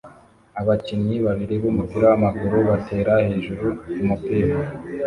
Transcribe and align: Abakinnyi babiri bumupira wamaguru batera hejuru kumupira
Abakinnyi 0.61 1.15
babiri 1.25 1.55
bumupira 1.63 2.05
wamaguru 2.11 2.57
batera 2.69 3.13
hejuru 3.27 3.65
kumupira 3.95 4.55